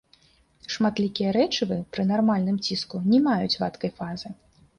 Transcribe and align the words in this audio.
Шматлікія 0.75 1.33
рэчывы 1.37 1.77
пры 1.97 2.07
нармальным 2.13 2.57
ціску 2.69 3.03
не 3.13 3.19
маюць 3.29 3.59
вадкай 3.67 3.95
фазы. 4.01 4.35